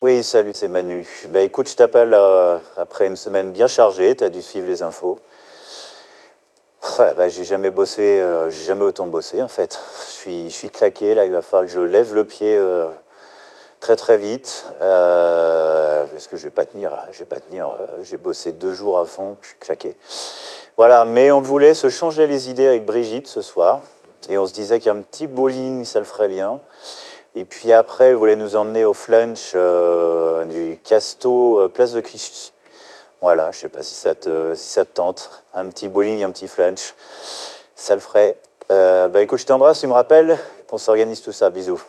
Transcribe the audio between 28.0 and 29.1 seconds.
elle voulait nous emmener au